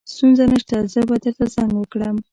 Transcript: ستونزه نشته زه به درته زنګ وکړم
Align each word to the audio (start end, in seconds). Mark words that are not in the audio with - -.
ستونزه 0.13 0.43
نشته 0.53 0.77
زه 0.93 1.01
به 1.07 1.15
درته 1.23 1.45
زنګ 1.53 1.71
وکړم 1.77 2.15